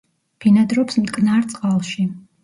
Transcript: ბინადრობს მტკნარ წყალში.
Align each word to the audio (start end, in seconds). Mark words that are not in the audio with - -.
ბინადრობს 0.43 0.97
მტკნარ 1.01 1.43
წყალში. 1.51 2.07